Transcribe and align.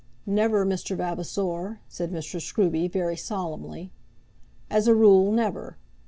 "Never, 0.25 0.65
Mr. 0.65 0.97
Vavasor," 0.97 1.79
said 1.87 2.11
Mr. 2.11 2.41
Scruby, 2.41 2.87
very 2.91 3.15
solemnly. 3.15 3.91
"As 4.67 4.87
a 4.87 4.95
rule, 4.95 5.31
never. 5.31 5.77